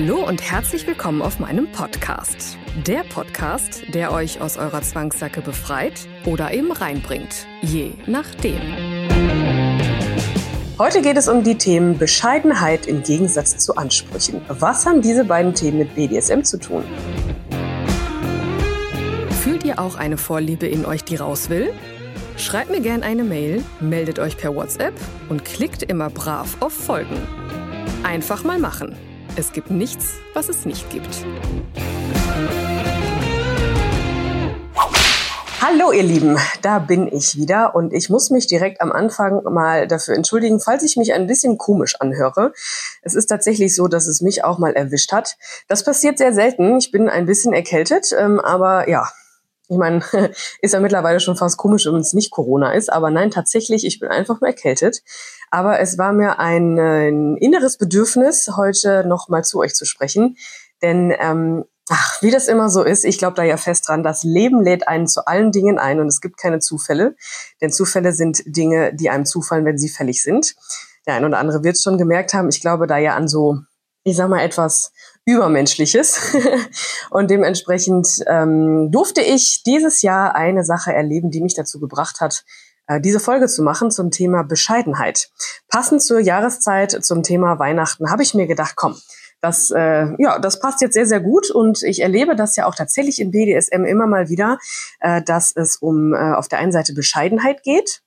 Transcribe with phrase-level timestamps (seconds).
[0.00, 2.56] Hallo und herzlich willkommen auf meinem Podcast.
[2.86, 7.48] Der Podcast, der euch aus eurer Zwangssacke befreit oder eben reinbringt.
[7.62, 8.60] Je nachdem.
[10.78, 14.40] Heute geht es um die Themen Bescheidenheit im Gegensatz zu Ansprüchen.
[14.46, 16.84] Was haben diese beiden Themen mit BDSM zu tun?
[19.42, 21.72] Fühlt ihr auch eine Vorliebe in euch, die raus will?
[22.36, 24.94] Schreibt mir gerne eine Mail, meldet euch per WhatsApp
[25.28, 27.16] und klickt immer brav auf Folgen.
[28.04, 28.94] Einfach mal machen.
[29.38, 31.24] Es gibt nichts, was es nicht gibt.
[35.60, 39.86] Hallo ihr Lieben, da bin ich wieder und ich muss mich direkt am Anfang mal
[39.86, 42.52] dafür entschuldigen, falls ich mich ein bisschen komisch anhöre.
[43.02, 45.36] Es ist tatsächlich so, dass es mich auch mal erwischt hat.
[45.68, 46.76] Das passiert sehr selten.
[46.76, 49.08] Ich bin ein bisschen erkältet, ähm, aber ja,
[49.68, 50.02] ich meine,
[50.62, 52.92] ist ja mittlerweile schon fast komisch, wenn es nicht Corona ist.
[52.92, 55.02] Aber nein, tatsächlich, ich bin einfach nur erkältet.
[55.50, 60.36] Aber es war mir ein, ein inneres Bedürfnis, heute noch mal zu euch zu sprechen.
[60.82, 64.22] Denn ähm, Ach, wie das immer so ist, ich glaube da ja fest dran, das
[64.22, 67.16] Leben lädt einen zu allen Dingen ein und es gibt keine Zufälle,
[67.62, 70.54] denn Zufälle sind Dinge, die einem zufallen, wenn sie fällig sind.
[71.06, 73.60] Der ein oder andere wird es schon gemerkt haben, ich glaube da ja an so,
[74.04, 74.92] ich sag mal, etwas
[75.28, 76.34] Übermenschliches.
[77.10, 82.46] und dementsprechend ähm, durfte ich dieses Jahr eine Sache erleben, die mich dazu gebracht hat,
[82.86, 85.28] äh, diese Folge zu machen zum Thema Bescheidenheit.
[85.68, 88.96] Passend zur Jahreszeit, zum Thema Weihnachten, habe ich mir gedacht, komm,
[89.42, 92.74] das, äh, ja, das passt jetzt sehr, sehr gut und ich erlebe das ja auch
[92.74, 94.58] tatsächlich im BDSM immer mal wieder,
[95.00, 98.00] äh, dass es um äh, auf der einen Seite Bescheidenheit geht.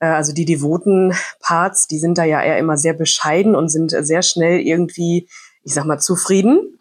[0.00, 3.90] Äh, also die devoten Parts, die sind da ja eher immer sehr bescheiden und sind
[3.90, 5.28] sehr schnell irgendwie,
[5.64, 6.78] ich sag mal, zufrieden.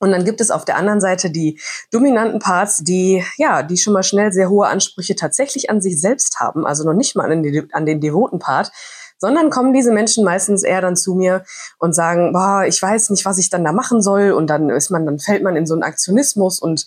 [0.00, 1.58] Und dann gibt es auf der anderen Seite die
[1.90, 6.40] dominanten Parts, die ja, die schon mal schnell sehr hohe Ansprüche tatsächlich an sich selbst
[6.40, 8.70] haben, also noch nicht mal an den, an den devoten Part,
[9.18, 11.44] sondern kommen diese Menschen meistens eher dann zu mir
[11.78, 14.90] und sagen, boah, ich weiß nicht, was ich dann da machen soll und dann ist
[14.90, 16.84] man, dann fällt man in so einen Aktionismus und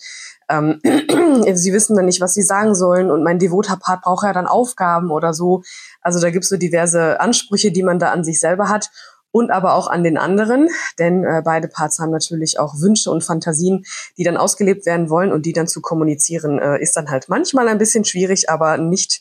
[0.48, 0.80] ähm,
[1.54, 4.46] sie wissen dann nicht, was sie sagen sollen und mein devoter Part braucht ja dann
[4.46, 5.62] Aufgaben oder so.
[6.00, 8.90] Also da gibt es so diverse Ansprüche, die man da an sich selber hat
[9.30, 10.68] und aber auch an den anderen,
[10.98, 13.84] denn äh, beide Parts haben natürlich auch Wünsche und Fantasien,
[14.16, 17.68] die dann ausgelebt werden wollen und die dann zu kommunizieren, äh, ist dann halt manchmal
[17.68, 19.20] ein bisschen schwierig, aber nicht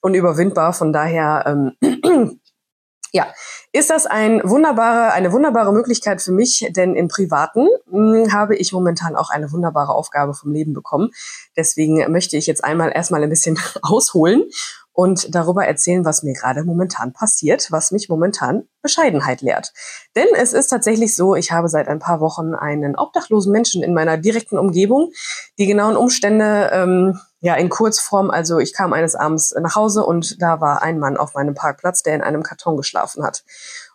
[0.00, 0.72] unüberwindbar.
[0.72, 1.44] Von daher
[1.82, 2.40] ähm,
[3.12, 3.26] ja,
[3.72, 8.56] ist das ein wunderbare, eine wunderbare Möglichkeit für mich, denn im Privaten mh, hm, habe
[8.56, 11.10] ich momentan auch eine wunderbare Aufgabe vom Leben bekommen.
[11.56, 14.44] Deswegen möchte ich jetzt einmal erstmal ein bisschen ausholen
[15.00, 19.72] und darüber erzählen, was mir gerade momentan passiert, was mich momentan Bescheidenheit lehrt.
[20.14, 23.94] Denn es ist tatsächlich so, ich habe seit ein paar Wochen einen obdachlosen Menschen in
[23.94, 25.10] meiner direkten Umgebung.
[25.58, 30.42] Die genauen Umstände ähm, ja in Kurzform, also ich kam eines Abends nach Hause und
[30.42, 33.42] da war ein Mann auf meinem Parkplatz, der in einem Karton geschlafen hat.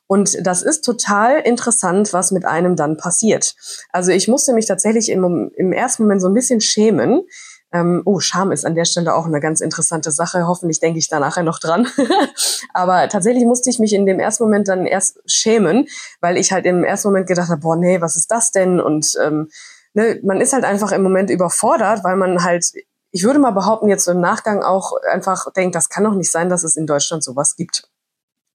[0.07, 3.53] Und das ist total interessant, was mit einem dann passiert.
[3.91, 7.27] Also ich musste mich tatsächlich im, im ersten Moment so ein bisschen schämen,
[7.75, 10.47] ähm, oh, Scham ist an der Stelle auch eine ganz interessante Sache.
[10.47, 11.87] Hoffentlich denke ich da nachher noch dran.
[12.73, 15.87] Aber tatsächlich musste ich mich in dem ersten Moment dann erst schämen,
[16.21, 18.79] weil ich halt im ersten Moment gedacht habe, boah, nee, was ist das denn?
[18.79, 19.49] Und ähm,
[19.93, 22.65] ne, man ist halt einfach im Moment überfordert, weil man halt,
[23.11, 26.31] ich würde mal behaupten, jetzt so im Nachgang auch einfach denkt, das kann doch nicht
[26.31, 27.89] sein, dass es in Deutschland sowas gibt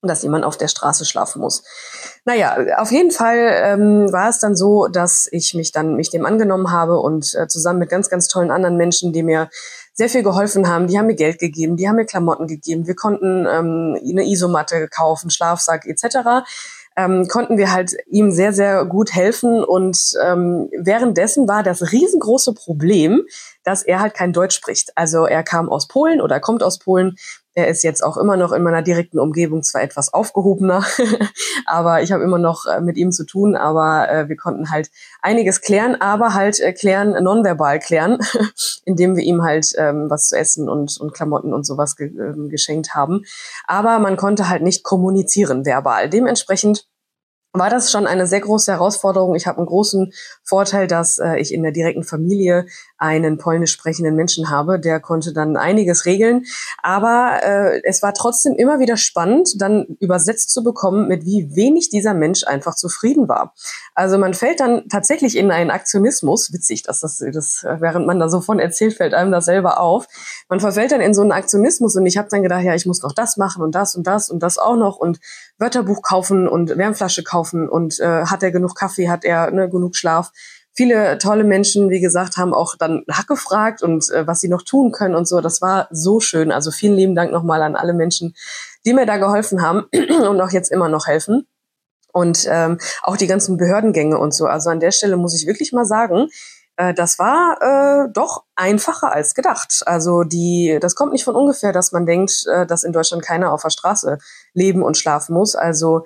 [0.01, 1.63] dass jemand auf der Straße schlafen muss.
[2.25, 6.25] Naja, auf jeden Fall ähm, war es dann so, dass ich mich dann mich dem
[6.25, 9.49] angenommen habe und äh, zusammen mit ganz, ganz tollen anderen Menschen, die mir
[9.93, 12.95] sehr viel geholfen haben, die haben mir Geld gegeben, die haben mir Klamotten gegeben, wir
[12.95, 16.43] konnten ähm, eine Isomatte kaufen, Schlafsack etc
[16.97, 19.63] ähm, konnten wir halt ihm sehr, sehr gut helfen.
[19.63, 23.23] Und ähm, währenddessen war das riesengroße Problem,
[23.63, 24.91] dass er halt kein Deutsch spricht.
[24.95, 27.15] Also er kam aus Polen oder kommt aus Polen.
[27.53, 30.85] Er ist jetzt auch immer noch in meiner direkten Umgebung zwar etwas aufgehobener,
[31.65, 33.55] aber ich habe immer noch äh, mit ihm zu tun.
[33.55, 34.89] Aber äh, wir konnten halt
[35.21, 38.19] einiges klären, aber halt äh, klären, nonverbal klären,
[38.85, 42.47] indem wir ihm halt ähm, was zu essen und, und Klamotten und sowas ge äh,
[42.47, 43.23] geschenkt haben.
[43.67, 46.09] Aber man konnte halt nicht kommunizieren verbal.
[46.09, 46.87] Dementsprechend
[47.53, 49.35] war das schon eine sehr große Herausforderung.
[49.35, 50.13] Ich habe einen großen
[50.43, 52.65] Vorteil, dass äh, ich in der direkten Familie
[53.01, 54.79] einen polnisch sprechenden Menschen habe.
[54.79, 56.45] Der konnte dann einiges regeln.
[56.83, 61.89] Aber äh, es war trotzdem immer wieder spannend, dann übersetzt zu bekommen, mit wie wenig
[61.89, 63.55] dieser Mensch einfach zufrieden war.
[63.95, 66.53] Also man fällt dann tatsächlich in einen Aktionismus.
[66.53, 70.05] Witzig, dass das, das während man da so von erzählt, fällt einem das selber auf.
[70.47, 73.01] Man verfällt dann in so einen Aktionismus und ich habe dann gedacht, ja, ich muss
[73.01, 75.19] noch das machen und das und das und das auch noch und
[75.57, 79.95] Wörterbuch kaufen und Wärmflasche kaufen und äh, hat er genug Kaffee, hat er ne, genug
[79.95, 80.31] Schlaf
[80.73, 84.91] viele tolle Menschen, wie gesagt, haben auch dann nachgefragt und äh, was sie noch tun
[84.91, 85.41] können und so.
[85.41, 86.51] Das war so schön.
[86.51, 88.35] Also vielen lieben Dank nochmal an alle Menschen,
[88.85, 89.85] die mir da geholfen haben
[90.27, 91.47] und auch jetzt immer noch helfen.
[92.13, 94.45] Und ähm, auch die ganzen Behördengänge und so.
[94.45, 96.27] Also an der Stelle muss ich wirklich mal sagen,
[96.75, 99.81] äh, das war äh, doch einfacher als gedacht.
[99.85, 103.53] Also die, das kommt nicht von ungefähr, dass man denkt, äh, dass in Deutschland keiner
[103.53, 104.17] auf der Straße
[104.53, 105.55] leben und schlafen muss.
[105.55, 106.03] Also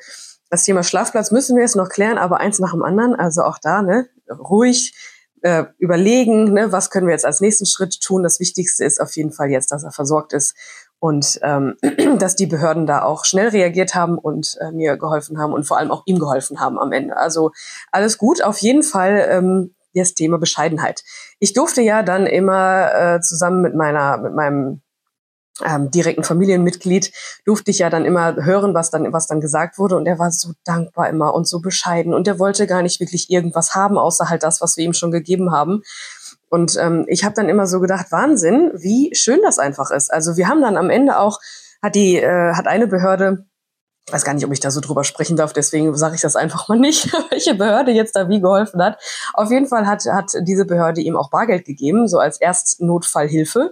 [0.50, 3.16] das Thema Schlafplatz müssen wir jetzt noch klären, aber eins nach dem anderen.
[3.16, 4.94] Also auch da, ne, ruhig
[5.42, 8.24] äh, überlegen, ne, was können wir jetzt als nächsten Schritt tun.
[8.24, 10.56] Das Wichtigste ist auf jeden Fall jetzt, dass er versorgt ist
[11.00, 11.76] und ähm,
[12.20, 15.78] dass die Behörden da auch schnell reagiert haben und äh, mir geholfen haben und vor
[15.78, 17.18] allem auch ihm geholfen haben am Ende.
[17.18, 17.52] Also
[17.92, 21.04] alles gut, auf jeden Fall ähm, das Thema Bescheidenheit.
[21.40, 24.82] Ich durfte ja dann immer äh, zusammen mit meiner, mit meinem
[25.64, 27.14] ähm, direkten Familienmitglied
[27.46, 29.96] durfte ich ja dann immer hören, was dann, was dann gesagt wurde.
[29.96, 32.14] Und er war so dankbar immer und so bescheiden.
[32.14, 35.12] Und er wollte gar nicht wirklich irgendwas haben, außer halt das, was wir ihm schon
[35.12, 35.82] gegeben haben.
[36.50, 40.14] Und ähm, ich habe dann immer so gedacht, Wahnsinn, wie schön das einfach ist.
[40.14, 41.40] Also wir haben dann am Ende auch,
[41.82, 43.46] hat die, äh, hat eine Behörde,
[44.12, 46.68] weiß gar nicht, ob ich da so drüber sprechen darf, deswegen sage ich das einfach
[46.68, 49.02] mal nicht, welche Behörde jetzt da wie geholfen hat.
[49.34, 53.72] Auf jeden Fall hat, hat diese Behörde ihm auch Bargeld gegeben, so als Erstnotfallhilfe.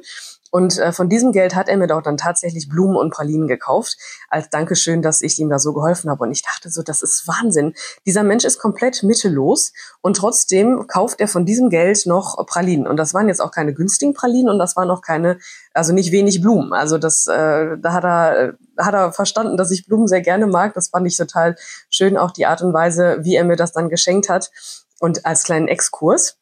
[0.54, 3.98] Und äh, von diesem Geld hat er mir doch dann tatsächlich Blumen und Pralinen gekauft,
[4.30, 6.26] als Dankeschön, dass ich ihm da so geholfen habe.
[6.26, 7.74] Und ich dachte so, das ist Wahnsinn.
[8.06, 12.86] Dieser Mensch ist komplett mittellos und trotzdem kauft er von diesem Geld noch Pralinen.
[12.86, 15.40] Und das waren jetzt auch keine günstigen Pralinen und das waren auch keine,
[15.74, 16.72] also nicht wenig Blumen.
[16.72, 20.76] Also das, äh, da hat er, hat er verstanden, dass ich Blumen sehr gerne mag.
[20.76, 21.56] Das fand ich total
[21.90, 24.52] schön, auch die Art und Weise, wie er mir das dann geschenkt hat.
[25.00, 26.38] Und als kleinen Exkurs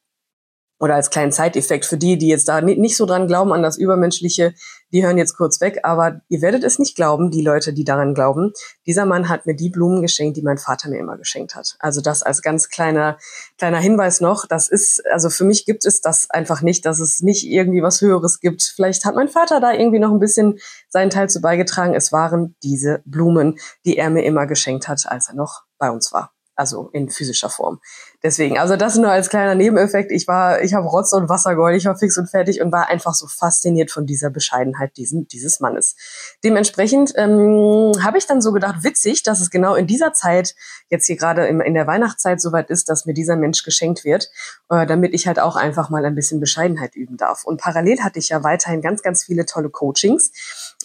[0.82, 3.78] oder als kleinen Zeiteffekt für die, die jetzt da nicht so dran glauben an das
[3.78, 4.56] Übermenschliche,
[4.92, 8.16] die hören jetzt kurz weg, aber ihr werdet es nicht glauben, die Leute, die daran
[8.16, 8.52] glauben.
[8.88, 11.76] Dieser Mann hat mir die Blumen geschenkt, die mein Vater mir immer geschenkt hat.
[11.80, 13.20] Also das als ganz kleiner,
[13.60, 14.48] kleiner Hinweis noch.
[14.48, 18.02] Das ist, also für mich gibt es das einfach nicht, dass es nicht irgendwie was
[18.02, 18.64] Höheres gibt.
[18.64, 20.58] Vielleicht hat mein Vater da irgendwie noch ein bisschen
[20.90, 21.94] seinen Teil zu beigetragen.
[21.94, 26.12] Es waren diese Blumen, die er mir immer geschenkt hat, als er noch bei uns
[26.12, 27.80] war also in physischer Form.
[28.24, 30.12] Deswegen, also das nur als kleiner Nebeneffekt.
[30.12, 32.88] Ich war, ich habe Rotz und Wasser geholt, ich war fix und fertig und war
[32.88, 35.96] einfach so fasziniert von dieser Bescheidenheit diesen, dieses Mannes.
[36.44, 40.56] Dementsprechend ähm, habe ich dann so gedacht, witzig, dass es genau in dieser Zeit,
[40.90, 44.30] jetzt hier gerade in, in der Weihnachtszeit soweit ist, dass mir dieser Mensch geschenkt wird,
[44.70, 47.44] äh, damit ich halt auch einfach mal ein bisschen Bescheidenheit üben darf.
[47.44, 50.32] Und parallel hatte ich ja weiterhin ganz, ganz viele tolle Coachings,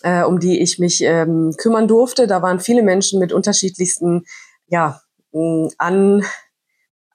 [0.03, 2.27] äh, um die ich mich ähm, kümmern durfte.
[2.27, 4.25] Da waren viele Menschen mit unterschiedlichsten
[4.69, 5.01] ja,
[5.79, 6.25] an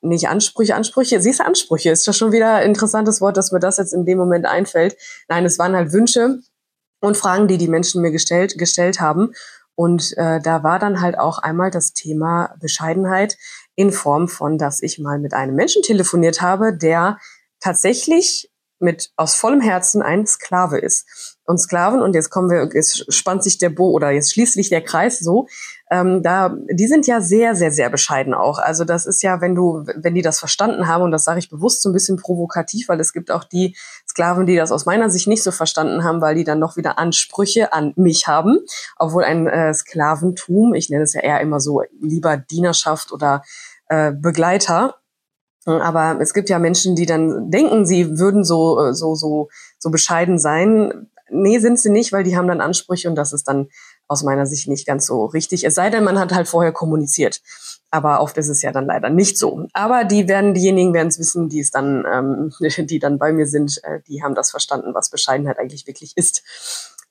[0.01, 3.59] nicht Ansprüche, Ansprüche, siehst du Ansprüche, ist das schon wieder ein interessantes Wort, dass mir
[3.59, 4.97] das jetzt in dem Moment einfällt.
[5.29, 6.39] Nein, es waren halt Wünsche
[7.01, 9.33] und Fragen, die die Menschen mir gestellt, gestellt haben.
[9.75, 13.37] Und äh, da war dann halt auch einmal das Thema Bescheidenheit
[13.75, 17.17] in Form von, dass ich mal mit einem Menschen telefoniert habe, der
[17.59, 21.37] tatsächlich mit aus vollem Herzen ein Sklave ist.
[21.45, 24.69] Und Sklaven, und jetzt kommen wir, jetzt spannt sich der Bo oder jetzt schließt sich
[24.69, 25.47] der Kreis so,
[25.91, 28.59] ähm, da, die sind ja sehr, sehr, sehr bescheiden auch.
[28.59, 31.49] Also das ist ja, wenn du, wenn die das verstanden haben, und das sage ich
[31.49, 33.75] bewusst so ein bisschen provokativ, weil es gibt auch die
[34.07, 36.97] Sklaven, die das aus meiner Sicht nicht so verstanden haben, weil die dann noch wieder
[36.97, 38.59] Ansprüche an mich haben,
[38.97, 43.43] obwohl ein äh, Sklaventum, ich nenne es ja eher immer so lieber Dienerschaft oder
[43.89, 44.95] äh, Begleiter,
[45.65, 49.91] aber es gibt ja Menschen, die dann denken, sie würden so, äh, so, so, so
[49.91, 51.09] bescheiden sein.
[51.29, 53.67] Nee, sind sie nicht, weil die haben dann Ansprüche und das ist dann
[54.11, 55.63] aus meiner Sicht nicht ganz so richtig.
[55.63, 57.41] Es sei denn, man hat halt vorher kommuniziert.
[57.91, 59.67] Aber oft ist es ja dann leider nicht so.
[59.71, 62.53] Aber die werden, diejenigen werden es wissen, die es dann, ähm,
[62.87, 66.43] die dann bei mir sind, äh, die haben das verstanden, was Bescheidenheit eigentlich wirklich ist.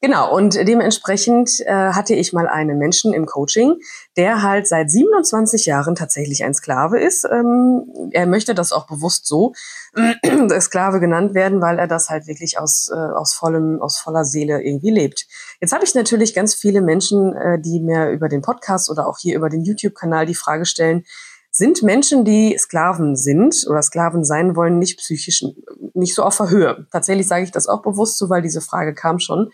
[0.03, 3.77] Genau, und dementsprechend äh, hatte ich mal einen Menschen im Coaching,
[4.17, 7.27] der halt seit 27 Jahren tatsächlich ein Sklave ist.
[7.31, 9.53] Ähm, er möchte das auch bewusst so
[9.95, 14.25] äh, Sklave genannt werden, weil er das halt wirklich aus, äh, aus, vollem, aus voller
[14.25, 15.27] Seele irgendwie lebt.
[15.61, 19.19] Jetzt habe ich natürlich ganz viele Menschen, äh, die mir über den Podcast oder auch
[19.19, 21.05] hier über den YouTube-Kanal die Frage stellen,
[21.51, 25.45] sind Menschen, die Sklaven sind oder Sklaven sein wollen, nicht psychisch,
[25.93, 26.87] nicht so auf der Höhe.
[26.91, 29.51] Tatsächlich sage ich das auch bewusst so, weil diese Frage kam schon.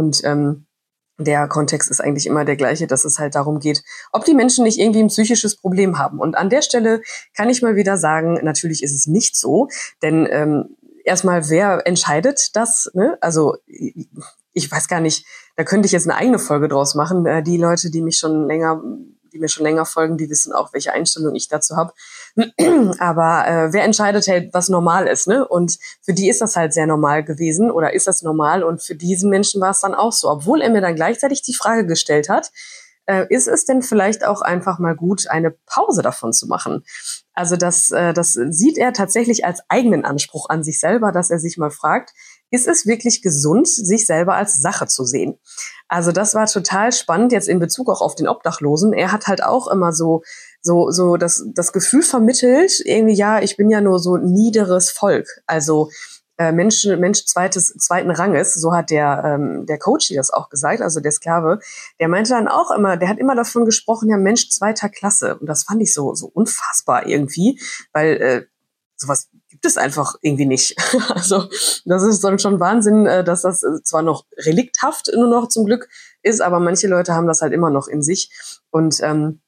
[0.00, 0.64] Und ähm,
[1.18, 4.64] der Kontext ist eigentlich immer der gleiche, dass es halt darum geht, ob die Menschen
[4.64, 6.18] nicht irgendwie ein psychisches Problem haben.
[6.18, 7.02] Und an der Stelle
[7.36, 9.68] kann ich mal wieder sagen, natürlich ist es nicht so,
[10.02, 12.90] denn ähm, erstmal, wer entscheidet das?
[12.94, 13.18] Ne?
[13.20, 15.26] Also ich weiß gar nicht,
[15.56, 17.26] da könnte ich jetzt eine eigene Folge draus machen.
[17.26, 18.82] Äh, die Leute, die mich schon länger,
[19.32, 21.92] die mir schon länger folgen, die wissen auch, welche Einstellung ich dazu habe.
[22.98, 25.46] Aber äh, wer entscheidet halt, was normal ist, ne?
[25.46, 28.62] Und für die ist das halt sehr normal gewesen oder ist das normal?
[28.62, 31.54] Und für diesen Menschen war es dann auch so, obwohl er mir dann gleichzeitig die
[31.54, 32.50] Frage gestellt hat,
[33.06, 36.84] äh, ist es denn vielleicht auch einfach mal gut, eine Pause davon zu machen?
[37.34, 41.38] Also das, äh, das sieht er tatsächlich als eigenen Anspruch an sich selber, dass er
[41.38, 42.12] sich mal fragt,
[42.50, 45.38] ist es wirklich gesund, sich selber als Sache zu sehen?
[45.88, 48.92] Also das war total spannend jetzt in Bezug auch auf den Obdachlosen.
[48.92, 50.22] Er hat halt auch immer so
[50.62, 55.26] so so das das Gefühl vermittelt, irgendwie ja, ich bin ja nur so niederes Volk.
[55.46, 55.88] Also
[56.40, 60.80] äh, Mensch, Mensch zweites, zweiten Ranges, so hat der, ähm, der Coach das auch gesagt,
[60.80, 61.58] also der Sklave,
[62.00, 65.36] der meinte dann auch immer, der hat immer davon gesprochen, ja, Mensch zweiter Klasse.
[65.38, 67.60] Und das fand ich so, so unfassbar irgendwie,
[67.92, 68.46] weil äh,
[68.96, 70.76] sowas gibt es einfach irgendwie nicht.
[71.10, 71.48] also
[71.84, 75.66] das ist dann schon Wahnsinn, äh, dass das äh, zwar noch relikthaft nur noch zum
[75.66, 75.88] Glück
[76.22, 78.30] ist, aber manche Leute haben das halt immer noch in sich.
[78.70, 79.40] Und ähm,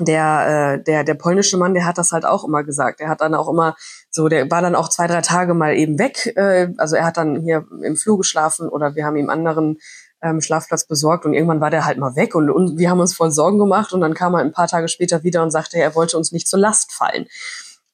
[0.00, 3.00] der, äh, der, der polnische Mann, der hat das halt auch immer gesagt.
[3.00, 3.74] Er hat dann auch immer
[4.10, 6.32] so, der war dann auch zwei, drei Tage mal eben weg.
[6.36, 9.78] Äh, also er hat dann hier im Flur geschlafen oder wir haben ihm anderen
[10.22, 13.14] ähm, Schlafplatz besorgt und irgendwann war der halt mal weg und, und wir haben uns
[13.14, 15.94] voll Sorgen gemacht und dann kam er ein paar Tage später wieder und sagte, er
[15.94, 17.26] wollte uns nicht zur Last fallen.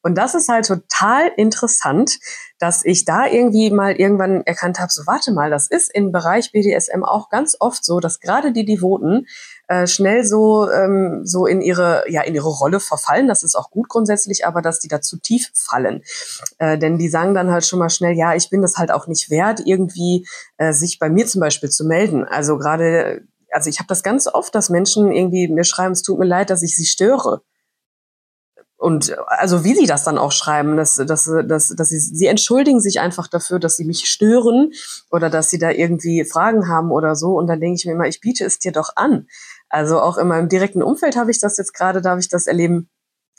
[0.04, 2.18] Und das ist halt total interessant,
[2.58, 6.52] dass ich da irgendwie mal irgendwann erkannt habe, so warte mal, das ist im Bereich
[6.52, 9.26] BDSM auch ganz oft so, dass gerade die Devoten
[9.66, 13.28] äh, schnell so ähm, so in ihre ja in ihre Rolle verfallen.
[13.28, 16.02] Das ist auch gut grundsätzlich, aber dass die da zu tief fallen,
[16.58, 19.06] äh, denn die sagen dann halt schon mal schnell, ja, ich bin das halt auch
[19.06, 20.26] nicht wert, irgendwie
[20.58, 22.24] äh, sich bei mir zum Beispiel zu melden.
[22.24, 26.18] Also gerade also ich habe das ganz oft, dass Menschen irgendwie mir schreiben, es tut
[26.18, 27.40] mir leid, dass ich sie störe.
[28.84, 32.82] Und also wie sie das dann auch schreiben, dass, dass, dass, dass sie, sie entschuldigen
[32.82, 34.72] sich einfach dafür, dass sie mich stören
[35.10, 37.28] oder dass sie da irgendwie Fragen haben oder so.
[37.28, 39.26] Und dann denke ich mir immer, ich biete es dir doch an.
[39.70, 42.90] Also auch in meinem direkten Umfeld habe ich das jetzt gerade, darf ich das erleben,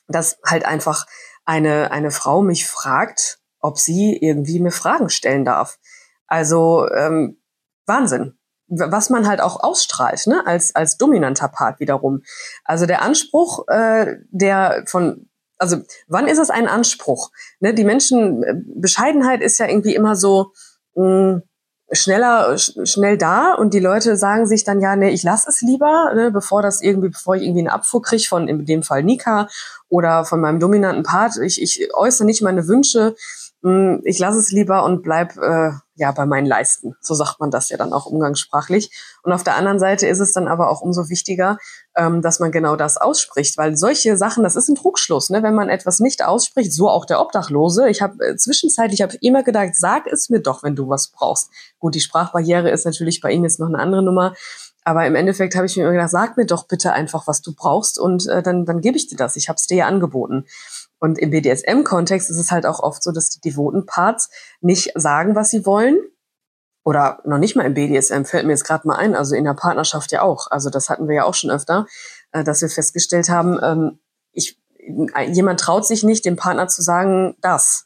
[0.08, 1.06] dass halt einfach
[1.46, 5.78] eine, eine Frau mich fragt, ob sie irgendwie mir Fragen stellen darf.
[6.26, 7.38] Also ähm,
[7.86, 8.36] Wahnsinn
[8.68, 12.24] was man halt auch ausstrahlt, ne, als, als dominanter Part wiederum.
[12.64, 17.32] Also der Anspruch, äh, der von, also wann ist es ein Anspruch?
[17.60, 20.52] Ne, die Menschen, äh, Bescheidenheit ist ja irgendwie immer so
[20.96, 21.44] mh, mm,
[21.92, 25.62] schneller, sch schnell da und die Leute sagen sich dann, ja, nee, ich lass es
[25.62, 29.04] lieber, ne, bevor das irgendwie, bevor ich irgendwie eine Abfuhr kriege von in dem Fall
[29.04, 29.48] Nika
[29.88, 31.38] oder von meinem dominanten Part.
[31.38, 33.16] Ich, ich äußere nicht meine Wünsche,
[33.66, 36.96] mh, ich lasse es lieber und bleib äh, ja, bei meinen Leisten.
[37.02, 38.92] So sagt man das ja dann auch umgangssprachlich.
[39.24, 41.58] Und auf der anderen Seite ist es dann aber auch umso wichtiger,
[41.96, 45.42] ähm, dass man genau das ausspricht, weil solche Sachen, das ist ein Trugschluss, ne?
[45.42, 47.90] wenn man etwas nicht ausspricht, so auch der Obdachlose.
[47.90, 51.50] Ich habe äh, zwischenzeitlich habe immer gedacht, sag es mir doch, wenn du was brauchst.
[51.80, 54.36] Gut, die Sprachbarriere ist natürlich bei ihm jetzt noch eine andere Nummer.
[54.84, 57.56] Aber im Endeffekt habe ich mir immer gedacht, sag mir doch bitte einfach, was du
[57.56, 59.36] brauchst und äh, dann, dann gebe ich dir das.
[59.36, 60.46] Ich habe es dir ja angeboten.
[61.06, 65.36] Und im BDSM-Kontext ist es halt auch oft so, dass die devoten Parts nicht sagen,
[65.36, 66.00] was sie wollen.
[66.84, 69.54] Oder noch nicht mal im BDSM fällt mir jetzt gerade mal ein, also in der
[69.54, 70.50] Partnerschaft ja auch.
[70.50, 71.86] Also das hatten wir ja auch schon öfter,
[72.32, 74.00] äh, dass wir festgestellt haben, ähm,
[74.32, 74.60] ich,
[75.32, 77.86] jemand traut sich nicht, dem Partner zu sagen, das.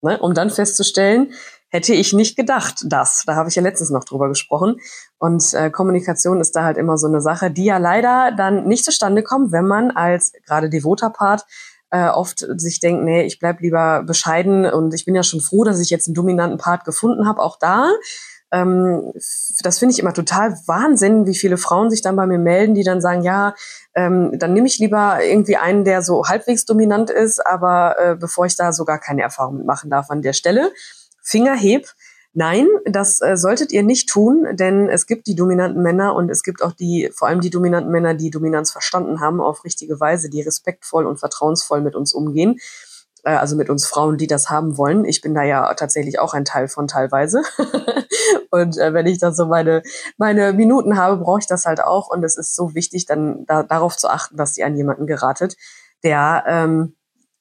[0.00, 0.16] Ne?
[0.20, 1.32] Um dann festzustellen,
[1.70, 3.24] hätte ich nicht gedacht, das.
[3.26, 4.76] Da habe ich ja letztens noch drüber gesprochen.
[5.18, 8.84] Und äh, Kommunikation ist da halt immer so eine Sache, die ja leider dann nicht
[8.84, 11.44] zustande kommt, wenn man als gerade devoter Part
[11.90, 15.64] äh, oft sich denkt, nee, ich bleib lieber bescheiden und ich bin ja schon froh,
[15.64, 17.90] dass ich jetzt einen dominanten Part gefunden habe, auch da.
[18.50, 19.12] Ähm,
[19.62, 22.84] das finde ich immer total Wahnsinn, wie viele Frauen sich dann bei mir melden, die
[22.84, 23.54] dann sagen, ja,
[23.94, 28.46] ähm, dann nehme ich lieber irgendwie einen, der so halbwegs dominant ist, aber äh, bevor
[28.46, 30.72] ich da so gar keine Erfahrung mitmachen darf an der Stelle.
[31.22, 31.88] Finger heb,
[32.34, 36.42] Nein, das äh, solltet ihr nicht tun, denn es gibt die dominanten Männer und es
[36.42, 40.28] gibt auch die, vor allem die dominanten Männer, die Dominanz verstanden haben auf richtige Weise,
[40.28, 42.58] die respektvoll und vertrauensvoll mit uns umgehen.
[43.24, 45.04] Äh, also mit uns Frauen, die das haben wollen.
[45.04, 47.42] Ich bin da ja tatsächlich auch ein Teil von teilweise.
[48.50, 49.82] und äh, wenn ich da so meine,
[50.16, 52.08] meine Minuten habe, brauche ich das halt auch.
[52.08, 55.56] Und es ist so wichtig, dann da, darauf zu achten, dass ihr an jemanden geratet,
[56.02, 56.96] der ähm,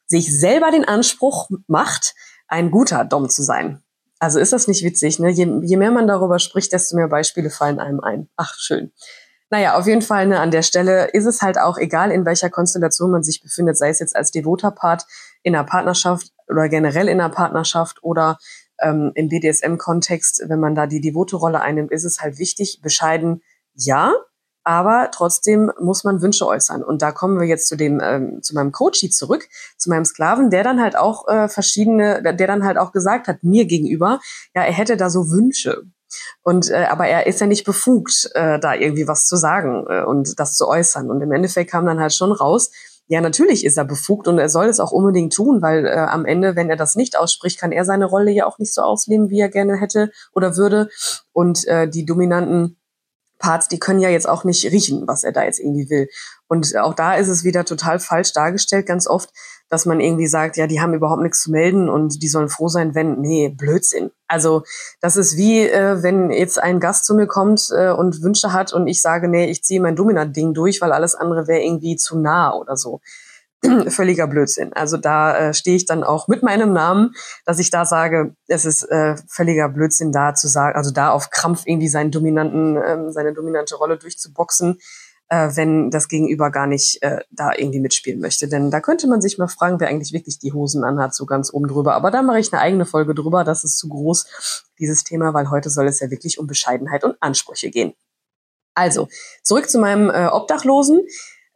[0.07, 2.15] sich selber den Anspruch macht,
[2.47, 3.83] ein guter Dom zu sein.
[4.19, 5.29] Also ist das nicht witzig, ne?
[5.29, 8.29] Je, je mehr man darüber spricht, desto mehr Beispiele fallen einem ein.
[8.35, 8.91] Ach, schön.
[9.49, 12.49] Naja, auf jeden Fall ne, an der Stelle ist es halt auch egal, in welcher
[12.49, 15.05] Konstellation man sich befindet, sei es jetzt als devoter Part
[15.41, 18.39] in einer Partnerschaft oder generell in einer Partnerschaft oder
[18.79, 23.41] ähm, im BDSM-Kontext, wenn man da die devote Rolle einnimmt, ist es halt wichtig, bescheiden,
[23.73, 24.13] ja,
[24.67, 26.83] aber trotzdem muss man Wünsche äußern.
[26.83, 29.47] Und da kommen wir jetzt zu dem, ähm, zu meinem Coachie zurück,
[29.77, 33.43] zu meinem Sklaven, der dann halt auch äh, verschiedene, der dann halt auch gesagt hat,
[33.43, 34.19] mir gegenüber,
[34.53, 35.83] ja, er hätte da so Wünsche.
[36.43, 40.03] Und äh, aber er ist ja nicht befugt, äh, da irgendwie was zu sagen äh,
[40.03, 41.09] und das zu äußern.
[41.09, 42.69] Und im Endeffekt kam dann halt schon raus,
[43.07, 46.25] ja, natürlich ist er befugt und er soll es auch unbedingt tun, weil äh, am
[46.25, 49.29] Ende, wenn er das nicht ausspricht, kann er seine Rolle ja auch nicht so ausleben,
[49.29, 50.89] wie er gerne hätte oder würde.
[51.31, 52.77] Und äh, die dominanten
[53.39, 56.09] Parts, die können ja jetzt auch nicht riechen, was er da jetzt irgendwie will.
[56.47, 59.29] Und auch da ist es wieder total falsch dargestellt, ganz oft,
[59.69, 62.69] dass man irgendwie sagt, ja, die haben überhaupt nichts zu melden und die sollen froh
[62.69, 64.11] sein, wenn, nee, Blödsinn.
[64.27, 64.63] Also
[65.01, 68.73] das ist wie, äh, wenn jetzt ein Gast zu mir kommt äh, und Wünsche hat
[68.73, 72.17] und ich sage, nee, ich ziehe mein Dominant-Ding durch, weil alles andere wäre irgendwie zu
[72.17, 73.01] nah oder so.
[73.87, 74.73] völliger Blödsinn.
[74.73, 78.65] Also da äh, stehe ich dann auch mit meinem Namen, dass ich da sage, es
[78.65, 83.11] ist äh, völliger Blödsinn, da zu sagen, also da auf Krampf irgendwie seinen dominanten, ähm,
[83.11, 84.79] seine dominante Rolle durchzuboxen,
[85.29, 88.47] äh, wenn das Gegenüber gar nicht äh, da irgendwie mitspielen möchte.
[88.47, 91.53] Denn da könnte man sich mal fragen, wer eigentlich wirklich die Hosen anhat, so ganz
[91.53, 91.95] oben drüber.
[91.95, 93.43] Aber da mache ich eine eigene Folge drüber.
[93.43, 97.17] Das ist zu groß, dieses Thema, weil heute soll es ja wirklich um Bescheidenheit und
[97.19, 97.93] Ansprüche gehen.
[98.75, 99.07] Also,
[99.41, 101.01] zurück zu meinem äh, Obdachlosen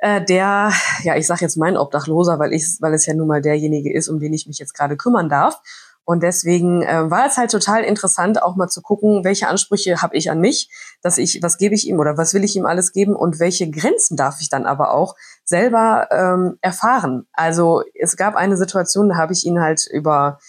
[0.01, 3.41] äh, der, ja, ich sage jetzt mein Obdachloser, weil ich, weil es ja nun mal
[3.41, 5.62] derjenige ist, um den ich mich jetzt gerade kümmern darf.
[6.03, 10.17] Und deswegen äh, war es halt total interessant, auch mal zu gucken, welche Ansprüche habe
[10.17, 10.72] ich an mich,
[11.03, 13.70] dass ich, was gebe ich ihm oder was will ich ihm alles geben und welche
[13.70, 15.15] Grenzen darf ich dann aber auch
[15.46, 17.27] selber ähm, erfahren.
[17.34, 20.39] Also es gab eine Situation, da habe ich ihn halt über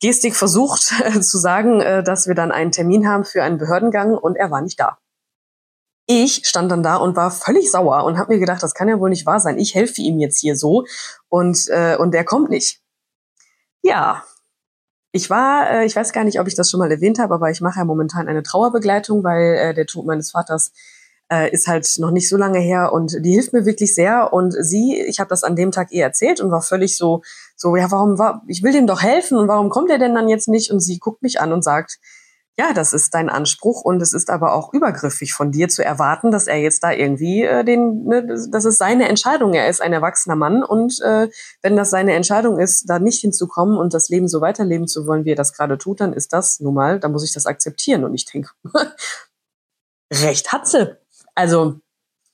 [0.00, 0.82] Gestik versucht
[1.22, 4.62] zu sagen, äh, dass wir dann einen Termin haben für einen Behördengang und er war
[4.62, 4.98] nicht da
[6.08, 8.98] ich stand dann da und war völlig sauer und habe mir gedacht, das kann ja
[8.98, 9.58] wohl nicht wahr sein.
[9.58, 10.84] Ich helfe ihm jetzt hier so
[11.28, 12.80] und äh, und der kommt nicht.
[13.82, 14.24] Ja,
[15.12, 17.50] ich war, äh, ich weiß gar nicht, ob ich das schon mal erwähnt habe, aber
[17.50, 20.72] ich mache ja momentan eine Trauerbegleitung, weil äh, der Tod meines Vaters
[21.30, 24.32] äh, ist halt noch nicht so lange her und die hilft mir wirklich sehr.
[24.32, 27.22] Und sie, ich habe das an dem Tag ihr erzählt und war völlig so,
[27.56, 30.28] so ja, warum war, ich will dem doch helfen und warum kommt er denn dann
[30.28, 30.70] jetzt nicht?
[30.70, 31.98] Und sie guckt mich an und sagt,
[32.58, 36.32] ja, das ist dein Anspruch und es ist aber auch übergriffig von dir zu erwarten,
[36.32, 39.54] dass er jetzt da irgendwie äh, den, ne, das ist seine Entscheidung.
[39.54, 41.28] Er ist ein erwachsener Mann und äh,
[41.62, 45.24] wenn das seine Entscheidung ist, da nicht hinzukommen und das Leben so weiterleben zu wollen,
[45.24, 48.02] wie er das gerade tut, dann ist das nun mal, dann muss ich das akzeptieren
[48.02, 48.50] und ich denke,
[50.12, 50.96] recht hat sie.
[51.36, 51.76] Also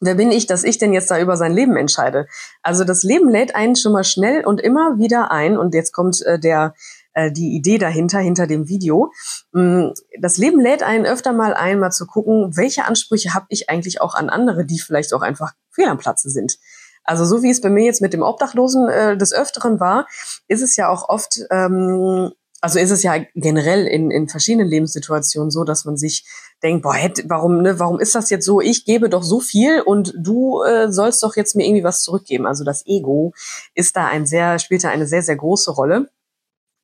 [0.00, 2.26] Wer bin ich, dass ich denn jetzt da über sein Leben entscheide?
[2.62, 5.56] Also das Leben lädt einen schon mal schnell und immer wieder ein.
[5.56, 6.74] Und jetzt kommt äh, der
[7.14, 9.10] äh, die Idee dahinter, hinter dem Video.
[9.52, 9.88] Mm,
[10.20, 14.00] das Leben lädt einen öfter mal ein, mal zu gucken, welche Ansprüche habe ich eigentlich
[14.00, 16.58] auch an andere, die vielleicht auch einfach fehl am Platze sind.
[17.04, 20.06] Also so wie es bei mir jetzt mit dem Obdachlosen äh, des Öfteren war,
[20.48, 25.50] ist es ja auch oft, ähm, also ist es ja generell in, in verschiedenen Lebenssituationen
[25.50, 26.24] so, dass man sich
[26.62, 28.62] denkt, boah, hätte, warum, ne, warum ist das jetzt so?
[28.62, 32.46] Ich gebe doch so viel und du äh, sollst doch jetzt mir irgendwie was zurückgeben.
[32.46, 33.34] Also das Ego
[33.74, 36.08] ist da ein sehr, spielt da eine sehr, sehr große Rolle.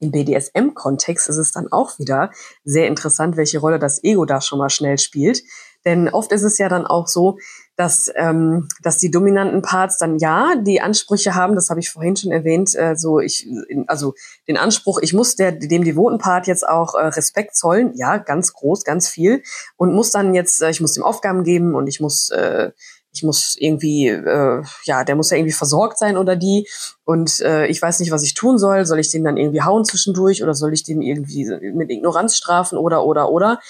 [0.01, 2.31] Im BDSM-Kontext ist es dann auch wieder
[2.65, 5.43] sehr interessant, welche Rolle das Ego da schon mal schnell spielt.
[5.85, 7.39] Denn oft ist es ja dann auch so,
[7.77, 12.17] dass, ähm, dass die dominanten Parts dann ja die Ansprüche haben, das habe ich vorhin
[12.17, 13.49] schon erwähnt, äh, so ich,
[13.87, 14.13] also
[14.47, 18.53] den Anspruch, ich muss der, dem devoten Part jetzt auch äh, Respekt zollen, ja, ganz
[18.53, 19.43] groß, ganz viel.
[19.77, 22.73] Und muss dann jetzt, äh, ich muss ihm Aufgaben geben und ich muss äh,
[23.13, 26.69] ich muss irgendwie, äh, ja, der muss ja irgendwie versorgt sein oder die.
[27.05, 28.87] Und äh, ich weiß nicht, was ich tun soll.
[28.87, 32.79] Soll ich den dann irgendwie hauen zwischendurch oder soll ich den irgendwie mit Ignoranz strafen
[32.79, 33.61] oder oder oder?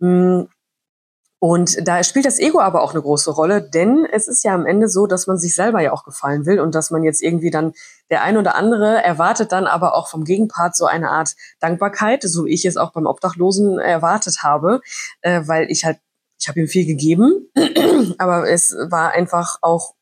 [0.00, 0.48] Hm.
[1.40, 4.66] Und da spielt das Ego aber auch eine große Rolle, denn es ist ja am
[4.66, 7.52] Ende so, dass man sich selber ja auch gefallen will und dass man jetzt irgendwie
[7.52, 7.74] dann
[8.10, 12.46] der ein oder andere erwartet dann aber auch vom Gegenpart so eine Art Dankbarkeit, so
[12.46, 14.80] wie ich es auch beim Obdachlosen erwartet habe,
[15.20, 15.98] äh, weil ich halt
[16.38, 17.48] ich habe ihm viel gegeben,
[18.18, 19.94] aber es war einfach auch,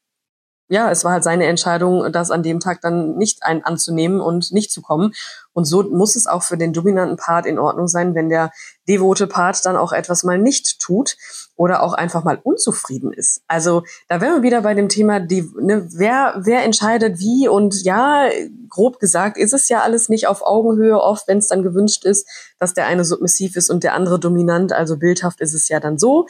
[0.68, 4.52] ja, es war halt seine Entscheidung, das an dem Tag dann nicht ein anzunehmen und
[4.52, 5.12] nicht zu kommen.
[5.52, 8.50] Und so muss es auch für den dominanten Part in Ordnung sein, wenn der
[8.88, 11.16] devote Part dann auch etwas mal nicht tut
[11.54, 13.42] oder auch einfach mal unzufrieden ist.
[13.46, 17.82] Also da wären wir wieder bei dem Thema, die, ne, wer, wer entscheidet wie und
[17.84, 18.28] ja,
[18.68, 22.28] grob gesagt ist es ja alles nicht auf Augenhöhe oft, wenn es dann gewünscht ist,
[22.58, 24.72] dass der eine submissiv ist und der andere dominant.
[24.72, 26.26] Also bildhaft ist es ja dann so.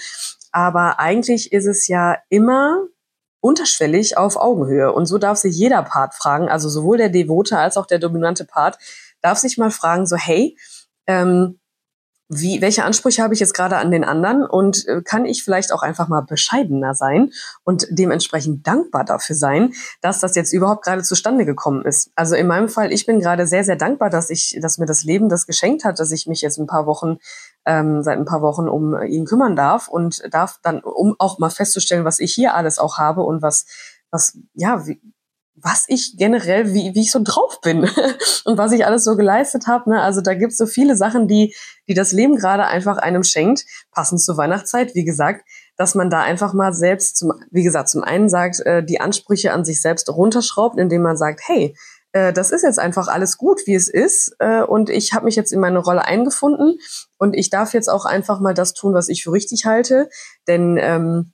[0.53, 2.87] Aber eigentlich ist es ja immer
[3.46, 4.92] unterschwellig auf Augenhöhe.
[4.92, 8.44] Und so darf sich jeder Part fragen, also sowohl der devote als auch der dominante
[8.44, 8.78] Part,
[9.22, 10.56] darf sich mal fragen, so, hey,
[11.06, 11.61] ähm,
[12.28, 15.72] wie, welche Ansprüche habe ich jetzt gerade an den anderen und äh, kann ich vielleicht
[15.72, 17.30] auch einfach mal bescheidener sein
[17.62, 22.11] und dementsprechend dankbar dafür sein, dass das jetzt überhaupt gerade zustande gekommen ist.
[22.16, 25.04] Also in meinem Fall, ich bin gerade sehr, sehr dankbar, dass ich, dass mir das
[25.04, 27.18] Leben das geschenkt hat, dass ich mich jetzt ein paar Wochen,
[27.66, 31.50] ähm, seit ein paar Wochen um ihn kümmern darf und darf dann, um auch mal
[31.50, 33.66] festzustellen, was ich hier alles auch habe und was,
[34.11, 35.00] was, ja, wie,
[35.57, 37.88] was ich generell, wie, wie ich so drauf bin
[38.44, 39.90] und was ich alles so geleistet habe.
[39.90, 40.00] Ne?
[40.00, 41.55] Also da gibt's so viele Sachen, die,
[41.88, 45.44] die das Leben gerade einfach einem schenkt, passend zur Weihnachtszeit, wie gesagt,
[45.76, 49.52] dass man da einfach mal selbst, zum, wie gesagt, zum einen sagt, äh, die Ansprüche
[49.52, 51.74] an sich selbst runterschraubt, indem man sagt, hey,
[52.16, 54.35] äh, das ist jetzt einfach alles gut, wie es ist.
[54.38, 56.79] Äh, und ich habe mich jetzt in meine Rolle eingefunden
[57.18, 60.09] und ich darf jetzt auch einfach mal das tun, was ich für richtig halte.
[60.48, 61.33] Denn ähm,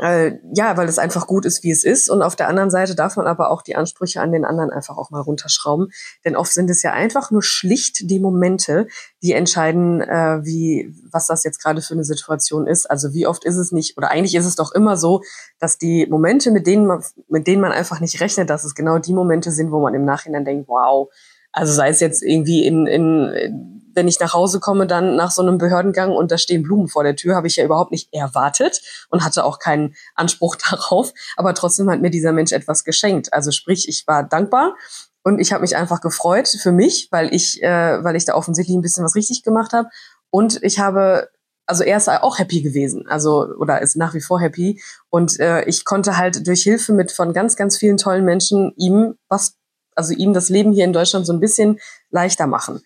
[0.00, 2.10] äh, ja, weil es einfach gut ist, wie es ist.
[2.10, 4.96] Und auf der anderen Seite darf man aber auch die Ansprüche an den anderen einfach
[4.96, 5.88] auch mal runterschrauben.
[6.24, 8.86] Denn oft sind es ja einfach nur schlicht die Momente,
[9.22, 12.90] die entscheiden, äh, wie, was das jetzt gerade für eine Situation ist.
[12.90, 15.22] Also wie oft ist es nicht, oder eigentlich ist es doch immer so,
[15.58, 18.98] dass die Momente, mit denen man, mit denen man einfach nicht rechnet, dass es genau
[18.98, 21.08] die Momente sind, wo man im Nachhinein denkt, wow,
[21.52, 25.42] also sei es jetzt irgendwie in, in wenn ich nach Hause komme, dann nach so
[25.42, 28.80] einem Behördengang und da stehen Blumen vor der Tür, habe ich ja überhaupt nicht erwartet
[29.10, 31.12] und hatte auch keinen Anspruch darauf.
[31.36, 33.32] Aber trotzdem hat mir dieser Mensch etwas geschenkt.
[33.32, 34.74] Also sprich, ich war dankbar
[35.22, 38.76] und ich habe mich einfach gefreut für mich, weil ich, äh, weil ich da offensichtlich
[38.76, 39.88] ein bisschen was richtig gemacht habe.
[40.30, 41.28] Und ich habe
[41.68, 45.64] also er ist auch happy gewesen, also oder ist nach wie vor happy und äh,
[45.64, 49.58] ich konnte halt durch Hilfe mit von ganz ganz vielen tollen Menschen ihm was
[49.94, 51.78] also ihm das Leben hier in Deutschland so ein bisschen
[52.10, 52.80] leichter machen.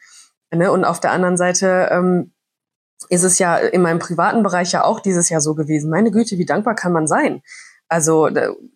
[0.55, 0.71] Ne?
[0.71, 2.33] Und auf der anderen Seite ähm,
[3.09, 5.91] ist es ja in meinem privaten Bereich ja auch dieses Jahr so gewesen.
[5.91, 7.43] Meine Güte, wie dankbar kann man sein?
[7.89, 8.31] Also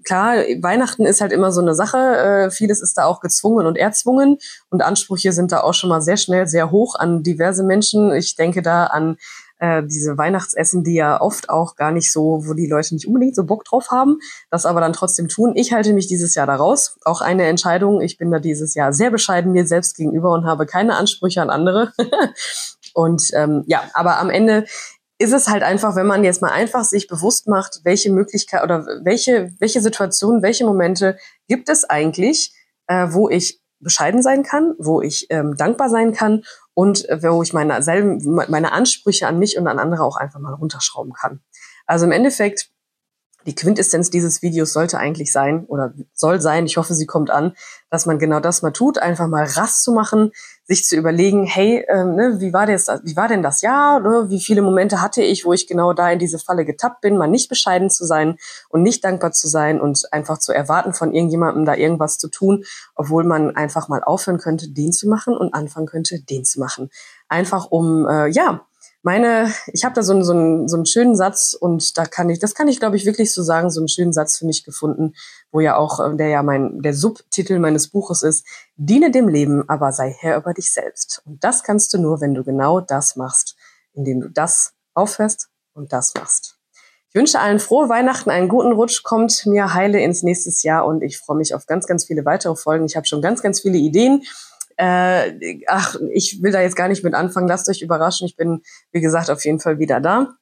[0.04, 1.96] klar, Weihnachten ist halt immer so eine Sache.
[1.96, 4.36] Äh, vieles ist da auch gezwungen und erzwungen
[4.68, 8.12] und Ansprüche sind da auch schon mal sehr schnell sehr hoch an diverse Menschen.
[8.12, 9.16] Ich denke da an
[9.58, 13.34] äh, diese Weihnachtsessen, die ja oft auch gar nicht so, wo die Leute nicht unbedingt
[13.34, 14.18] so Bock drauf haben,
[14.50, 15.52] das aber dann trotzdem tun.
[15.54, 16.98] Ich halte mich dieses Jahr da raus.
[17.04, 18.00] Auch eine Entscheidung.
[18.00, 21.50] Ich bin da dieses Jahr sehr bescheiden mir selbst gegenüber und habe keine Ansprüche an
[21.50, 21.92] andere.
[22.94, 24.66] und ähm, ja, aber am Ende
[25.18, 28.84] ist es halt einfach, wenn man jetzt mal einfach sich bewusst macht, welche Möglichkeit oder
[29.02, 31.16] welche, welche Situationen, welche Momente
[31.48, 32.52] gibt es eigentlich,
[32.86, 37.42] äh, wo ich bescheiden sein kann, wo ich ähm, dankbar sein kann und äh, wo
[37.42, 41.40] ich meine, selben, meine Ansprüche an mich und an andere auch einfach mal runterschrauben kann.
[41.86, 42.70] Also im Endeffekt
[43.46, 47.54] die Quintessenz dieses Videos sollte eigentlich sein oder soll sein, ich hoffe, sie kommt an,
[47.90, 50.32] dass man genau das mal tut, einfach mal Rast zu machen,
[50.66, 54.26] sich zu überlegen, hey, ähm, ne, wie war das, wie war denn das Jahr, ne?
[54.28, 57.28] wie viele Momente hatte ich, wo ich genau da in diese Falle getappt bin, mal
[57.28, 58.36] nicht bescheiden zu sein
[58.68, 62.64] und nicht dankbar zu sein und einfach zu erwarten von irgendjemandem da irgendwas zu tun,
[62.96, 66.90] obwohl man einfach mal aufhören könnte, den zu machen und anfangen könnte, den zu machen.
[67.28, 68.66] Einfach um, äh, ja,
[69.06, 72.28] meine, ich habe da so einen, so, einen, so einen schönen Satz und da kann
[72.28, 74.64] ich, das kann ich glaube ich wirklich so sagen, so einen schönen Satz für mich
[74.64, 75.14] gefunden,
[75.52, 79.66] wo ja auch, äh, der ja mein, der Subtitel meines Buches ist, diene dem Leben,
[79.68, 81.22] aber sei Herr über dich selbst.
[81.24, 83.54] Und das kannst du nur, wenn du genau das machst,
[83.92, 86.58] indem du das aufhörst und das machst.
[87.08, 91.02] Ich wünsche allen frohe Weihnachten, einen guten Rutsch, kommt mir heile ins nächste Jahr und
[91.02, 92.86] ich freue mich auf ganz, ganz viele weitere Folgen.
[92.86, 94.24] Ich habe schon ganz, ganz viele Ideen
[94.76, 97.48] äh, ach, ich will da jetzt gar nicht mit anfangen.
[97.48, 98.26] Lasst euch überraschen.
[98.26, 98.62] Ich bin,
[98.92, 100.36] wie gesagt, auf jeden Fall wieder da.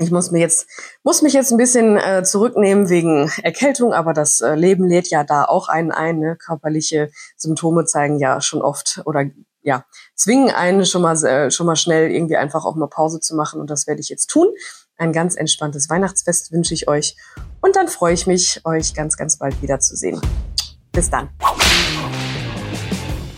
[0.00, 0.68] Ich muss mir jetzt,
[1.02, 5.24] muss mich jetzt ein bisschen äh, zurücknehmen wegen Erkältung, aber das äh, Leben lädt ja
[5.24, 6.20] da auch einen ein.
[6.20, 6.36] Ne?
[6.36, 9.24] Körperliche Symptome zeigen ja schon oft oder
[9.60, 13.34] ja, zwingen einen schon mal, äh, schon mal schnell irgendwie einfach auch mal Pause zu
[13.34, 14.46] machen und das werde ich jetzt tun.
[14.96, 17.16] Ein ganz entspanntes Weihnachtsfest wünsche ich euch
[17.60, 20.20] und dann freue ich mich, euch ganz, ganz bald wiederzusehen.
[20.92, 21.28] Bis dann.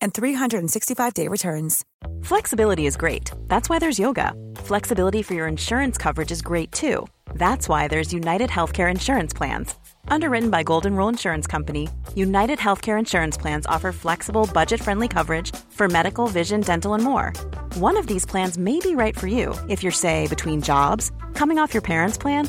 [0.00, 1.84] and 365 day returns.
[2.22, 3.30] Flexibility is great.
[3.48, 4.32] That's why there's yoga.
[4.56, 7.06] Flexibility for your insurance coverage is great too.
[7.34, 9.74] That's why there's United Healthcare Insurance Plans.
[10.08, 15.54] Underwritten by Golden Rule Insurance Company, United Healthcare Insurance Plans offer flexible, budget friendly coverage
[15.70, 17.32] for medical, vision, dental, and more.
[17.74, 21.58] One of these plans may be right for you if you're, say, between jobs, coming
[21.58, 22.48] off your parents' plan,